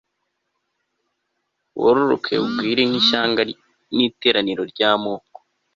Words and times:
wororoke 1.81 2.33
ugwire 2.45 2.83
nk 2.89 2.95
ishyanga 3.01 3.41
n 3.95 3.97
iteraniro 4.07 4.61
ry 4.71 4.81
amoko 4.91 5.37